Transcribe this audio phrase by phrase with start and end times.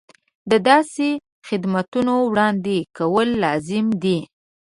[0.51, 1.09] د داسې
[1.47, 4.19] خدمتونو وړاندې کول لازمي دي.